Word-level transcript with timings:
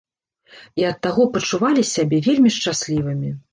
І 0.81 0.85
ад 0.91 0.97
таго 1.03 1.27
пачувалі 1.35 1.85
сябе 1.93 2.23
вельмі 2.31 2.55
шчаслівымі. 2.59 3.29